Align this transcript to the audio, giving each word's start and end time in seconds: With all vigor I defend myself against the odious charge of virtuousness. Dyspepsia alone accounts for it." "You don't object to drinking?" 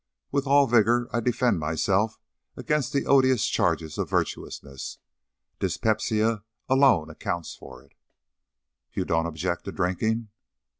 With 0.31 0.47
all 0.47 0.65
vigor 0.65 1.07
I 1.13 1.19
defend 1.19 1.59
myself 1.59 2.19
against 2.57 2.91
the 2.91 3.05
odious 3.05 3.45
charge 3.47 3.83
of 3.83 4.09
virtuousness. 4.09 4.97
Dyspepsia 5.59 6.43
alone 6.67 7.11
accounts 7.11 7.53
for 7.55 7.83
it." 7.83 7.93
"You 8.93 9.05
don't 9.05 9.27
object 9.27 9.65
to 9.65 9.71
drinking?" 9.71 10.29